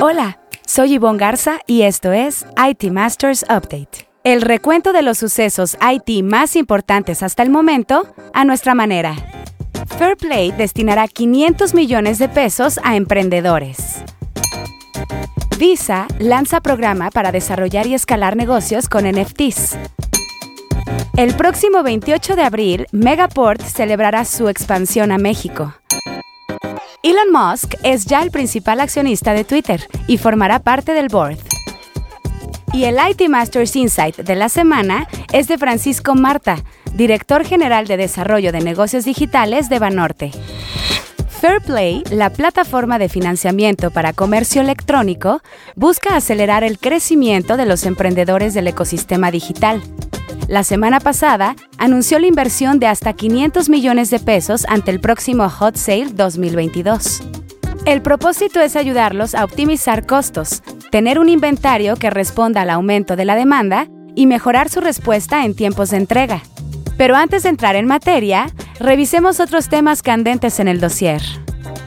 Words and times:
Hola, 0.00 0.38
soy 0.64 0.96
Yvonne 0.96 1.18
Garza 1.18 1.58
y 1.66 1.82
esto 1.82 2.12
es 2.12 2.46
IT 2.56 2.92
Masters 2.92 3.42
Update. 3.42 4.08
El 4.22 4.42
recuento 4.42 4.92
de 4.92 5.02
los 5.02 5.18
sucesos 5.18 5.76
IT 5.80 6.22
más 6.22 6.54
importantes 6.54 7.24
hasta 7.24 7.42
el 7.42 7.50
momento 7.50 8.06
a 8.32 8.44
nuestra 8.44 8.76
manera. 8.76 9.16
Fairplay 9.98 10.52
destinará 10.52 11.08
500 11.08 11.74
millones 11.74 12.20
de 12.20 12.28
pesos 12.28 12.78
a 12.84 12.94
emprendedores. 12.94 14.04
Visa 15.58 16.06
lanza 16.20 16.60
programa 16.60 17.10
para 17.10 17.32
desarrollar 17.32 17.88
y 17.88 17.94
escalar 17.94 18.36
negocios 18.36 18.88
con 18.88 19.04
NFTs. 19.04 19.76
El 21.16 21.34
próximo 21.34 21.82
28 21.82 22.36
de 22.36 22.42
abril, 22.42 22.86
Megaport 22.92 23.60
celebrará 23.60 24.24
su 24.24 24.48
expansión 24.48 25.10
a 25.10 25.18
México. 25.18 25.74
Elon 27.04 27.30
Musk 27.32 27.74
es 27.84 28.06
ya 28.06 28.22
el 28.22 28.32
principal 28.32 28.80
accionista 28.80 29.32
de 29.32 29.44
Twitter 29.44 29.86
y 30.08 30.18
formará 30.18 30.58
parte 30.58 30.94
del 30.94 31.06
board. 31.06 31.38
Y 32.72 32.84
el 32.84 32.96
IT 32.96 33.28
Masters 33.28 33.76
Insight 33.76 34.16
de 34.16 34.34
la 34.34 34.48
semana 34.48 35.06
es 35.32 35.46
de 35.46 35.58
Francisco 35.58 36.16
Marta, 36.16 36.56
director 36.94 37.44
general 37.44 37.86
de 37.86 37.96
Desarrollo 37.96 38.50
de 38.50 38.62
Negocios 38.62 39.04
Digitales 39.04 39.68
de 39.68 39.78
Banorte. 39.78 40.32
Fairplay, 41.40 42.02
la 42.10 42.30
plataforma 42.30 42.98
de 42.98 43.08
financiamiento 43.08 43.92
para 43.92 44.12
comercio 44.12 44.60
electrónico, 44.60 45.40
busca 45.76 46.16
acelerar 46.16 46.64
el 46.64 46.80
crecimiento 46.80 47.56
de 47.56 47.66
los 47.66 47.86
emprendedores 47.86 48.54
del 48.54 48.66
ecosistema 48.66 49.30
digital 49.30 49.80
la 50.48 50.64
semana 50.64 51.00
pasada 51.00 51.56
anunció 51.78 52.18
la 52.18 52.26
inversión 52.26 52.78
de 52.78 52.86
hasta 52.86 53.12
500 53.12 53.68
millones 53.68 54.10
de 54.10 54.18
pesos 54.18 54.64
ante 54.68 54.90
el 54.90 55.00
próximo 55.00 55.48
Hot 55.48 55.76
Sale 55.76 56.08
2022. 56.12 57.22
El 57.84 58.02
propósito 58.02 58.60
es 58.60 58.76
ayudarlos 58.76 59.34
a 59.34 59.44
optimizar 59.44 60.06
costos, 60.06 60.62
tener 60.90 61.18
un 61.18 61.28
inventario 61.28 61.96
que 61.96 62.10
responda 62.10 62.62
al 62.62 62.70
aumento 62.70 63.16
de 63.16 63.24
la 63.24 63.34
demanda 63.34 63.88
y 64.14 64.26
mejorar 64.26 64.68
su 64.68 64.80
respuesta 64.80 65.44
en 65.44 65.54
tiempos 65.54 65.90
de 65.90 65.98
entrega. 65.98 66.42
Pero 66.96 67.16
antes 67.16 67.44
de 67.44 67.50
entrar 67.50 67.76
en 67.76 67.86
materia, 67.86 68.52
revisemos 68.80 69.40
otros 69.40 69.68
temas 69.68 70.02
candentes 70.02 70.60
en 70.60 70.68
el 70.68 70.80
dossier. 70.80 71.22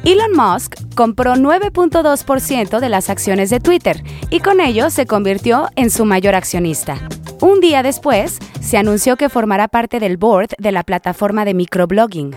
Elon 0.04 0.32
Musk 0.36 0.76
compró 0.96 1.36
9.2% 1.36 2.80
de 2.80 2.90
las 2.90 3.10
acciones 3.10 3.50
de 3.50 3.60
Twitter 3.60 4.04
y 4.30 4.40
con 4.40 4.60
ello 4.60 4.90
se 4.90 5.06
convirtió 5.06 5.70
en 5.76 5.92
su 5.92 6.06
mayor 6.06 6.34
accionista. 6.34 6.98
Un 7.42 7.60
día 7.60 7.82
después, 7.82 8.38
se 8.62 8.78
anunció 8.78 9.18
que 9.18 9.28
formará 9.28 9.68
parte 9.68 10.00
del 10.00 10.18
board 10.18 10.50
de 10.60 10.72
la 10.72 10.84
plataforma 10.84 11.44
de 11.44 11.56
microblogging. 11.56 12.36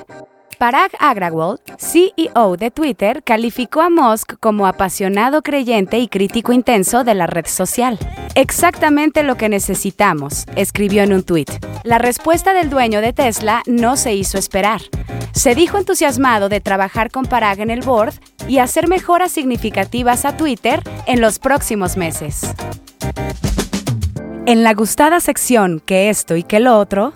Parag 0.57 0.93
Agrawal, 0.99 1.61
CEO 1.77 2.57
de 2.57 2.71
Twitter, 2.71 3.23
calificó 3.23 3.83
a 3.83 3.91
Musk 3.91 4.39
como 4.41 4.67
apasionado 4.67 5.43
creyente 5.43 5.99
y 5.99 6.09
crítico 6.09 6.55
intenso 6.55 7.05
de 7.05 7.15
la 7.15 7.27
red 7.27 7.45
social. 7.45 7.99
Exactamente 8.35 9.23
lo 9.25 9.37
que 9.37 9.51
necesitamos, 9.51 10.47
escribió 10.57 11.03
en 11.03 11.13
un 11.13 11.23
tuit. 11.23 11.51
La 11.83 11.99
respuesta 11.99 12.55
del 12.55 12.71
dueño 12.71 13.03
de 13.03 13.13
Tesla 13.13 13.63
no 13.67 13.99
se 13.99 14.15
hizo 14.15 14.39
esperar. 14.39 14.81
Se 15.33 15.55
dijo 15.55 15.77
entusiasmado 15.77 16.49
de 16.49 16.63
trabajar 16.63 17.11
con 17.11 17.27
Parag 17.27 17.61
en 17.61 17.71
el 17.71 17.83
board 17.83 18.15
y 18.49 18.57
hacer 18.57 18.89
mejoras 18.89 19.33
significativas 19.33 20.25
a 20.25 20.39
Twitter 20.39 20.83
en 21.07 21.21
los 21.21 21.39
próximos 21.39 21.99
meses. 21.99 22.55
En 24.47 24.63
la 24.63 24.75
gustada 24.75 25.21
sección 25.21 25.81
que 25.81 26.11
esto 26.11 26.37
y 26.37 26.43
que 26.43 26.61
lo 26.61 26.79
otro, 26.79 27.15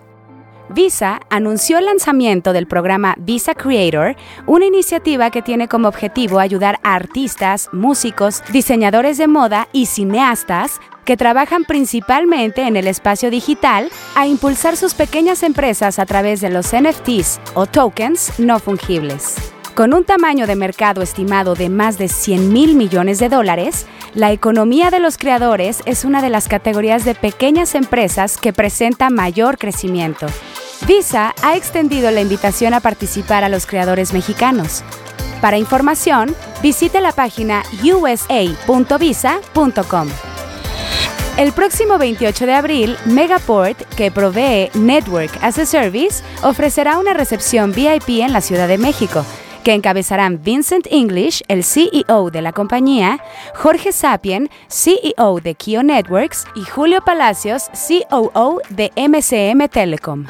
Visa 0.70 1.20
anunció 1.28 1.76
el 1.76 1.84
lanzamiento 1.84 2.54
del 2.54 2.66
programa 2.66 3.16
Visa 3.18 3.54
Creator, 3.54 4.16
una 4.46 4.64
iniciativa 4.64 5.30
que 5.30 5.42
tiene 5.42 5.68
como 5.68 5.88
objetivo 5.88 6.38
ayudar 6.38 6.78
a 6.82 6.94
artistas, 6.94 7.68
músicos, 7.70 8.42
diseñadores 8.50 9.18
de 9.18 9.28
moda 9.28 9.68
y 9.72 9.86
cineastas 9.86 10.80
que 11.04 11.18
trabajan 11.18 11.64
principalmente 11.64 12.62
en 12.62 12.76
el 12.76 12.86
espacio 12.86 13.30
digital 13.30 13.90
a 14.14 14.26
impulsar 14.26 14.78
sus 14.78 14.94
pequeñas 14.94 15.42
empresas 15.42 15.98
a 15.98 16.06
través 16.06 16.40
de 16.40 16.48
los 16.48 16.74
NFTs 16.74 17.40
o 17.52 17.66
tokens 17.66 18.38
no 18.38 18.58
fungibles. 18.58 19.57
Con 19.78 19.94
un 19.94 20.02
tamaño 20.02 20.48
de 20.48 20.56
mercado 20.56 21.02
estimado 21.02 21.54
de 21.54 21.68
más 21.68 21.98
de 21.98 22.08
100 22.08 22.52
mil 22.52 22.74
millones 22.74 23.20
de 23.20 23.28
dólares, 23.28 23.86
la 24.12 24.32
economía 24.32 24.90
de 24.90 24.98
los 24.98 25.16
creadores 25.16 25.82
es 25.86 26.04
una 26.04 26.20
de 26.20 26.30
las 26.30 26.48
categorías 26.48 27.04
de 27.04 27.14
pequeñas 27.14 27.76
empresas 27.76 28.38
que 28.38 28.52
presenta 28.52 29.08
mayor 29.08 29.56
crecimiento. 29.56 30.26
Visa 30.88 31.32
ha 31.44 31.54
extendido 31.54 32.10
la 32.10 32.20
invitación 32.20 32.74
a 32.74 32.80
participar 32.80 33.44
a 33.44 33.48
los 33.48 33.66
creadores 33.66 34.12
mexicanos. 34.12 34.82
Para 35.40 35.58
información, 35.58 36.34
visite 36.60 37.00
la 37.00 37.12
página 37.12 37.62
usa.visa.com. 37.80 38.88
El 41.36 41.52
próximo 41.52 41.98
28 41.98 42.46
de 42.46 42.54
abril, 42.54 42.96
Megaport, 43.04 43.78
que 43.94 44.10
provee 44.10 44.70
Network 44.74 45.30
as 45.40 45.56
a 45.56 45.66
Service, 45.66 46.24
ofrecerá 46.42 46.98
una 46.98 47.14
recepción 47.14 47.70
VIP 47.70 48.08
en 48.22 48.32
la 48.32 48.40
Ciudad 48.40 48.66
de 48.66 48.78
México 48.78 49.24
que 49.64 49.74
encabezarán 49.74 50.42
Vincent 50.42 50.86
English, 50.90 51.42
el 51.48 51.64
CEO 51.64 52.30
de 52.30 52.42
la 52.42 52.52
compañía, 52.52 53.20
Jorge 53.54 53.92
Sapien, 53.92 54.50
CEO 54.68 55.40
de 55.40 55.54
Kio 55.54 55.82
Networks, 55.82 56.46
y 56.54 56.64
Julio 56.64 57.00
Palacios, 57.04 57.70
COO 58.08 58.60
de 58.70 58.92
MCM 58.96 59.68
Telecom. 59.68 60.26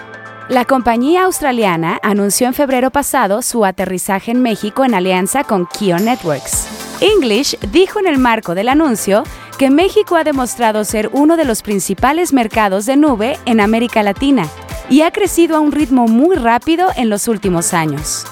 La 0.49 0.65
compañía 0.65 1.25
australiana 1.25 2.01
anunció 2.03 2.47
en 2.47 2.55
febrero 2.55 2.91
pasado 2.91 3.43
su 3.43 3.67
aterrizaje 3.67 4.31
en 4.31 4.41
México 4.41 4.85
en 4.85 4.95
alianza 4.95 5.45
con 5.45 5.67
Kio 5.67 5.99
Networks. 5.99 6.67
English 7.01 7.59
dijo 7.71 8.01
en 8.01 8.07
el 8.07 8.19
marco 8.19 8.55
del 8.55 8.71
anuncio 8.71 9.25
que 9.59 9.71
México 9.71 10.17
ha 10.17 10.25
demostrado 10.25 10.85
ser 10.85 11.11
uno 11.13 11.37
de 11.37 11.45
los 11.45 11.63
principales 11.63 12.33
mercados 12.33 12.87
de 12.87 12.97
nube 12.97 13.39
en 13.45 13.61
América 13.61 14.03
Latina 14.03 14.49
y 14.89 15.03
ha 15.03 15.11
crecido 15.11 15.57
a 15.57 15.61
un 15.61 15.73
ritmo 15.73 16.07
muy 16.07 16.37
rápido 16.37 16.89
en 16.97 17.11
los 17.11 17.29
últimos 17.29 17.75
años. 17.75 18.25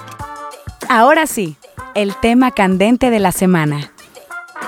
Ahora 0.89 1.27
sí, 1.27 1.57
el 1.95 2.15
tema 2.17 2.53
candente 2.53 3.11
de 3.11 3.19
la 3.19 3.33
semana. 3.33 3.91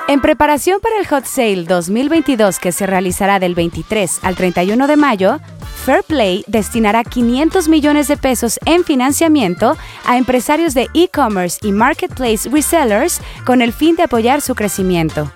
En 0.08 0.20
preparación 0.20 0.80
para 0.80 0.98
el 0.98 1.06
Hot 1.06 1.26
Sale 1.26 1.64
2022 1.64 2.58
que 2.58 2.72
se 2.72 2.86
realizará 2.86 3.38
del 3.38 3.54
23 3.54 4.20
al 4.22 4.34
31 4.34 4.86
de 4.86 4.96
mayo, 4.96 5.38
Fairplay 5.84 6.44
destinará 6.48 7.04
500 7.04 7.68
millones 7.68 8.08
de 8.08 8.16
pesos 8.16 8.58
en 8.64 8.84
financiamiento 8.84 9.76
a 10.06 10.16
empresarios 10.16 10.74
de 10.74 10.88
e-commerce 10.92 11.58
y 11.62 11.72
marketplace 11.72 12.48
resellers 12.48 13.20
con 13.46 13.62
el 13.62 13.72
fin 13.72 13.94
de 13.96 14.04
apoyar 14.04 14.40
su 14.40 14.54
crecimiento. 14.54 15.30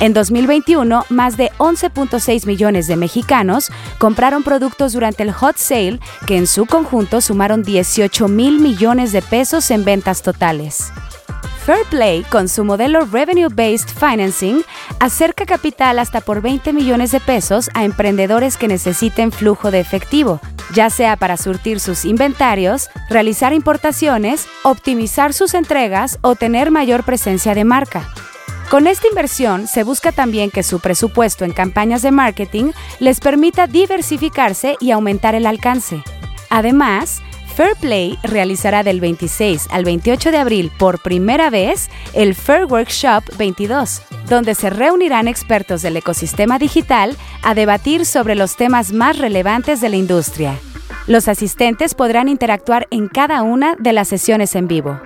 En 0.00 0.14
2021, 0.14 1.04
más 1.10 1.36
de 1.36 1.50
11.6 1.58 2.46
millones 2.46 2.86
de 2.86 2.96
mexicanos 2.96 3.70
compraron 3.98 4.42
productos 4.42 4.94
durante 4.94 5.22
el 5.22 5.30
Hot 5.30 5.58
Sale, 5.58 6.00
que 6.26 6.38
en 6.38 6.46
su 6.46 6.64
conjunto 6.64 7.20
sumaron 7.20 7.62
18 7.62 8.26
mil 8.26 8.60
millones 8.60 9.12
de 9.12 9.20
pesos 9.20 9.70
en 9.70 9.84
ventas 9.84 10.22
totales. 10.22 10.90
Fairplay, 11.66 12.22
con 12.22 12.48
su 12.48 12.64
modelo 12.64 13.04
Revenue 13.04 13.50
Based 13.54 13.90
Financing, 13.90 14.62
acerca 15.00 15.44
capital 15.44 15.98
hasta 15.98 16.22
por 16.22 16.40
20 16.40 16.72
millones 16.72 17.12
de 17.12 17.20
pesos 17.20 17.68
a 17.74 17.84
emprendedores 17.84 18.56
que 18.56 18.68
necesiten 18.68 19.30
flujo 19.30 19.70
de 19.70 19.80
efectivo, 19.80 20.40
ya 20.72 20.88
sea 20.88 21.16
para 21.16 21.36
surtir 21.36 21.78
sus 21.78 22.06
inventarios, 22.06 22.88
realizar 23.10 23.52
importaciones, 23.52 24.48
optimizar 24.62 25.34
sus 25.34 25.52
entregas 25.52 26.18
o 26.22 26.36
tener 26.36 26.70
mayor 26.70 27.04
presencia 27.04 27.54
de 27.54 27.64
marca. 27.64 28.08
Con 28.70 28.86
esta 28.86 29.08
inversión 29.08 29.66
se 29.66 29.82
busca 29.82 30.12
también 30.12 30.52
que 30.52 30.62
su 30.62 30.78
presupuesto 30.78 31.44
en 31.44 31.50
campañas 31.50 32.02
de 32.02 32.12
marketing 32.12 32.70
les 33.00 33.18
permita 33.18 33.66
diversificarse 33.66 34.76
y 34.78 34.92
aumentar 34.92 35.34
el 35.34 35.46
alcance. 35.46 36.04
Además, 36.50 37.20
Fairplay 37.56 38.16
realizará 38.22 38.84
del 38.84 39.00
26 39.00 39.66
al 39.72 39.84
28 39.84 40.30
de 40.30 40.38
abril 40.38 40.70
por 40.78 41.02
primera 41.02 41.50
vez 41.50 41.90
el 42.12 42.36
Fair 42.36 42.66
Workshop 42.66 43.24
22, 43.36 44.02
donde 44.28 44.54
se 44.54 44.70
reunirán 44.70 45.26
expertos 45.26 45.82
del 45.82 45.96
ecosistema 45.96 46.60
digital 46.60 47.16
a 47.42 47.54
debatir 47.54 48.06
sobre 48.06 48.36
los 48.36 48.54
temas 48.54 48.92
más 48.92 49.18
relevantes 49.18 49.80
de 49.80 49.88
la 49.88 49.96
industria. 49.96 50.56
Los 51.08 51.26
asistentes 51.26 51.96
podrán 51.96 52.28
interactuar 52.28 52.86
en 52.92 53.08
cada 53.08 53.42
una 53.42 53.74
de 53.80 53.92
las 53.92 54.06
sesiones 54.06 54.54
en 54.54 54.68
vivo. 54.68 55.00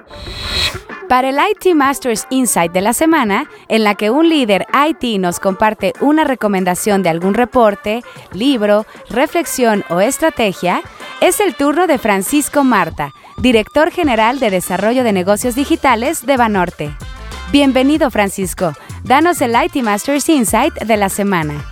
Para 1.08 1.28
el 1.28 1.36
IT 1.36 1.74
Masters 1.74 2.26
Insight 2.30 2.72
de 2.72 2.80
la 2.80 2.94
semana, 2.94 3.48
en 3.68 3.84
la 3.84 3.94
que 3.94 4.10
un 4.10 4.28
líder 4.28 4.66
IT 4.88 5.20
nos 5.20 5.38
comparte 5.38 5.92
una 6.00 6.24
recomendación 6.24 7.02
de 7.02 7.10
algún 7.10 7.34
reporte, 7.34 8.02
libro, 8.32 8.86
reflexión 9.10 9.84
o 9.90 10.00
estrategia, 10.00 10.82
es 11.20 11.40
el 11.40 11.54
turno 11.54 11.86
de 11.86 11.98
Francisco 11.98 12.64
Marta, 12.64 13.12
director 13.36 13.90
general 13.90 14.40
de 14.40 14.50
Desarrollo 14.50 15.04
de 15.04 15.12
Negocios 15.12 15.54
Digitales 15.54 16.24
de 16.24 16.38
Banorte. 16.38 16.96
Bienvenido 17.52 18.10
Francisco, 18.10 18.72
danos 19.04 19.42
el 19.42 19.54
IT 19.54 19.82
Masters 19.82 20.28
Insight 20.30 20.74
de 20.74 20.96
la 20.96 21.10
semana. 21.10 21.70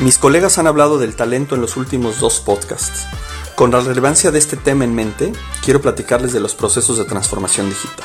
Mis 0.00 0.16
colegas 0.16 0.56
han 0.56 0.66
hablado 0.66 0.98
del 0.98 1.14
talento 1.14 1.54
en 1.54 1.60
los 1.60 1.76
últimos 1.76 2.18
dos 2.18 2.40
podcasts. 2.40 3.06
Con 3.56 3.70
la 3.70 3.80
relevancia 3.80 4.30
de 4.30 4.38
este 4.38 4.56
tema 4.56 4.84
en 4.84 4.94
mente, 4.94 5.32
quiero 5.62 5.82
platicarles 5.82 6.32
de 6.32 6.40
los 6.40 6.54
procesos 6.54 6.96
de 6.96 7.04
transformación 7.04 7.68
digital. 7.68 8.04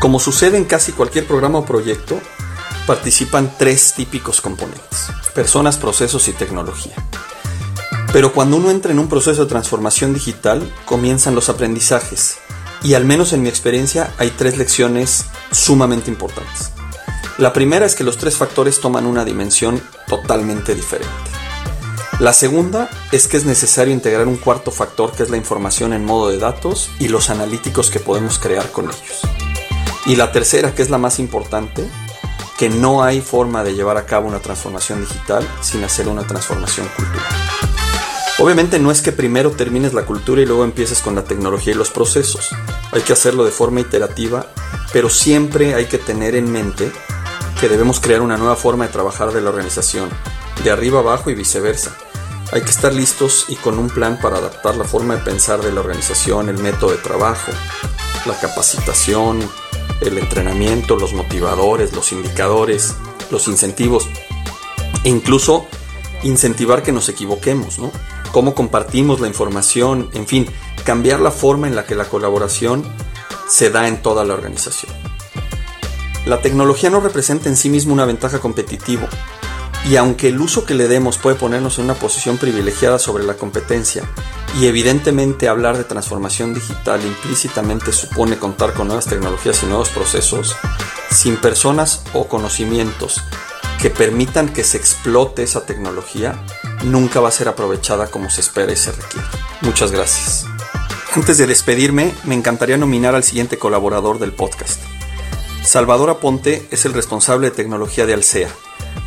Como 0.00 0.20
sucede 0.20 0.56
en 0.56 0.64
casi 0.64 0.92
cualquier 0.92 1.26
programa 1.26 1.58
o 1.58 1.64
proyecto, 1.64 2.20
participan 2.86 3.52
tres 3.58 3.94
típicos 3.94 4.40
componentes, 4.40 5.08
personas, 5.34 5.76
procesos 5.76 6.28
y 6.28 6.32
tecnología. 6.32 6.94
Pero 8.12 8.32
cuando 8.32 8.56
uno 8.58 8.70
entra 8.70 8.92
en 8.92 9.00
un 9.00 9.08
proceso 9.08 9.42
de 9.42 9.48
transformación 9.48 10.14
digital, 10.14 10.72
comienzan 10.84 11.34
los 11.34 11.48
aprendizajes. 11.48 12.36
Y 12.84 12.94
al 12.94 13.04
menos 13.06 13.32
en 13.32 13.42
mi 13.42 13.48
experiencia 13.48 14.14
hay 14.18 14.30
tres 14.30 14.56
lecciones 14.56 15.24
sumamente 15.50 16.12
importantes. 16.12 16.70
La 17.36 17.52
primera 17.52 17.84
es 17.84 17.96
que 17.96 18.04
los 18.04 18.18
tres 18.18 18.36
factores 18.36 18.80
toman 18.80 19.04
una 19.04 19.24
dimensión 19.24 19.82
totalmente 20.06 20.76
diferente. 20.76 21.10
La 22.20 22.32
segunda 22.32 22.88
es 23.10 23.26
que 23.26 23.36
es 23.36 23.44
necesario 23.44 23.92
integrar 23.92 24.28
un 24.28 24.36
cuarto 24.36 24.70
factor 24.70 25.12
que 25.12 25.24
es 25.24 25.30
la 25.30 25.36
información 25.36 25.92
en 25.92 26.04
modo 26.04 26.28
de 26.28 26.38
datos 26.38 26.88
y 27.00 27.08
los 27.08 27.30
analíticos 27.30 27.90
que 27.90 28.00
podemos 28.00 28.38
crear 28.38 28.70
con 28.70 28.86
ellos. 28.86 29.37
Y 30.06 30.16
la 30.16 30.32
tercera, 30.32 30.74
que 30.74 30.82
es 30.82 30.90
la 30.90 30.98
más 30.98 31.18
importante, 31.18 31.88
que 32.58 32.68
no 32.68 33.04
hay 33.04 33.20
forma 33.20 33.62
de 33.62 33.74
llevar 33.74 33.96
a 33.96 34.06
cabo 34.06 34.26
una 34.26 34.40
transformación 34.40 35.00
digital 35.00 35.46
sin 35.60 35.84
hacer 35.84 36.08
una 36.08 36.26
transformación 36.26 36.88
cultural. 36.96 37.26
Obviamente 38.40 38.78
no 38.78 38.90
es 38.90 39.02
que 39.02 39.12
primero 39.12 39.50
termines 39.50 39.94
la 39.94 40.06
cultura 40.06 40.40
y 40.40 40.46
luego 40.46 40.64
empieces 40.64 41.00
con 41.00 41.14
la 41.14 41.24
tecnología 41.24 41.72
y 41.72 41.76
los 41.76 41.90
procesos. 41.90 42.50
Hay 42.92 43.02
que 43.02 43.12
hacerlo 43.12 43.44
de 43.44 43.50
forma 43.50 43.80
iterativa, 43.80 44.46
pero 44.92 45.10
siempre 45.10 45.74
hay 45.74 45.86
que 45.86 45.98
tener 45.98 46.36
en 46.36 46.50
mente 46.50 46.90
que 47.60 47.68
debemos 47.68 47.98
crear 47.98 48.20
una 48.20 48.36
nueva 48.36 48.54
forma 48.54 48.86
de 48.86 48.92
trabajar 48.92 49.32
de 49.32 49.40
la 49.40 49.50
organización, 49.50 50.08
de 50.62 50.70
arriba 50.70 51.00
abajo 51.00 51.30
y 51.30 51.34
viceversa. 51.34 51.96
Hay 52.52 52.62
que 52.62 52.70
estar 52.70 52.94
listos 52.94 53.46
y 53.48 53.56
con 53.56 53.78
un 53.78 53.90
plan 53.90 54.18
para 54.20 54.38
adaptar 54.38 54.76
la 54.76 54.84
forma 54.84 55.16
de 55.16 55.22
pensar 55.22 55.60
de 55.60 55.72
la 55.72 55.80
organización, 55.80 56.48
el 56.48 56.58
método 56.58 56.92
de 56.92 56.98
trabajo, 56.98 57.52
la 58.24 58.38
capacitación, 58.38 59.40
el 60.00 60.18
entrenamiento, 60.18 60.96
los 60.96 61.12
motivadores, 61.12 61.92
los 61.92 62.12
indicadores, 62.12 62.94
los 63.30 63.48
incentivos 63.48 64.08
e 65.04 65.08
incluso 65.08 65.66
incentivar 66.22 66.82
que 66.82 66.92
nos 66.92 67.08
equivoquemos, 67.08 67.78
¿no? 67.78 67.90
Cómo 68.32 68.54
compartimos 68.54 69.20
la 69.20 69.28
información, 69.28 70.10
en 70.12 70.26
fin, 70.26 70.46
cambiar 70.84 71.20
la 71.20 71.30
forma 71.30 71.66
en 71.66 71.76
la 71.76 71.86
que 71.86 71.94
la 71.94 72.04
colaboración 72.04 72.84
se 73.48 73.70
da 73.70 73.88
en 73.88 74.02
toda 74.02 74.24
la 74.24 74.34
organización. 74.34 74.92
La 76.26 76.42
tecnología 76.42 76.90
no 76.90 77.00
representa 77.00 77.48
en 77.48 77.56
sí 77.56 77.70
misma 77.70 77.94
una 77.94 78.04
ventaja 78.04 78.38
competitiva, 78.38 79.08
y 79.86 79.96
aunque 79.96 80.28
el 80.28 80.40
uso 80.40 80.64
que 80.64 80.74
le 80.74 80.88
demos 80.88 81.18
puede 81.18 81.36
ponernos 81.36 81.78
en 81.78 81.84
una 81.84 81.94
posición 81.94 82.38
privilegiada 82.38 82.98
sobre 82.98 83.24
la 83.24 83.34
competencia, 83.34 84.02
y 84.58 84.66
evidentemente 84.66 85.48
hablar 85.48 85.76
de 85.76 85.84
transformación 85.84 86.54
digital 86.54 87.04
implícitamente 87.04 87.92
supone 87.92 88.38
contar 88.38 88.72
con 88.74 88.88
nuevas 88.88 89.06
tecnologías 89.06 89.62
y 89.62 89.66
nuevos 89.66 89.90
procesos, 89.90 90.56
sin 91.10 91.36
personas 91.36 92.02
o 92.12 92.28
conocimientos 92.28 93.22
que 93.80 93.90
permitan 93.90 94.48
que 94.48 94.64
se 94.64 94.76
explote 94.76 95.42
esa 95.44 95.64
tecnología, 95.64 96.42
nunca 96.84 97.20
va 97.20 97.28
a 97.28 97.32
ser 97.32 97.48
aprovechada 97.48 98.08
como 98.08 98.28
se 98.28 98.40
espera 98.40 98.72
y 98.72 98.76
se 98.76 98.92
requiere. 98.92 99.26
Muchas 99.60 99.92
gracias. 99.92 100.46
Antes 101.14 101.38
de 101.38 101.46
despedirme, 101.46 102.12
me 102.24 102.34
encantaría 102.34 102.76
nominar 102.76 103.14
al 103.14 103.24
siguiente 103.24 103.58
colaborador 103.58 104.18
del 104.18 104.32
podcast. 104.32 104.80
Salvador 105.62 106.10
Aponte 106.10 106.66
es 106.70 106.84
el 106.86 106.92
responsable 106.92 107.50
de 107.50 107.56
tecnología 107.56 108.06
de 108.06 108.14
Alsea, 108.14 108.50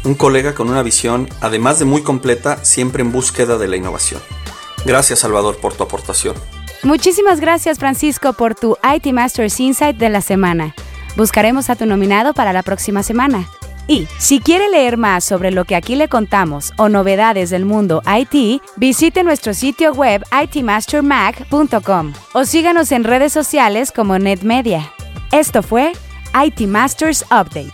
un 0.04 0.16
colega 0.16 0.54
con 0.54 0.70
una 0.70 0.84
visión, 0.84 1.30
además 1.42 1.80
de 1.80 1.86
muy 1.86 2.02
completa, 2.02 2.64
siempre 2.64 3.04
en 3.04 3.12
búsqueda 3.12 3.58
de 3.58 3.68
la 3.68 3.78
innovación. 3.78 4.22
Gracias 4.86 5.20
Salvador 5.20 5.58
por 5.58 5.74
tu 5.74 5.84
aportación. 5.84 6.36
Muchísimas 6.84 7.40
gracias 7.40 7.78
Francisco 7.78 8.34
por 8.34 8.56
tu 8.56 8.78
IT 8.96 9.14
Masters 9.14 9.60
Insight 9.60 9.98
de 9.98 10.10
la 10.10 10.22
semana. 10.22 10.74
Buscaremos 11.16 11.70
a 11.70 11.76
tu 11.76 11.86
nominado 11.86 12.34
para 12.34 12.54
la 12.54 12.64
próxima 12.64 13.04
semana. 13.04 13.48
Y 13.88 14.08
si 14.20 14.40
quiere 14.40 14.70
leer 14.70 14.98
más 14.98 15.24
sobre 15.24 15.52
lo 15.52 15.66
que 15.66 15.76
aquí 15.76 15.96
le 15.96 16.08
contamos 16.08 16.72
o 16.78 16.88
novedades 16.88 17.50
del 17.50 17.66
mundo 17.66 18.02
IT, 18.06 18.62
visite 18.78 19.24
nuestro 19.24 19.54
sitio 19.54 19.92
web 19.94 20.24
itmastermag.com 20.44 22.14
o 22.34 22.46
síganos 22.46 22.92
en 22.92 23.04
redes 23.04 23.34
sociales 23.34 23.92
como 23.92 24.18
NetMedia. 24.18 24.92
Esto 25.32 25.62
fue 25.62 25.92
IT 26.34 26.62
Masters 26.62 27.24
Update, 27.24 27.74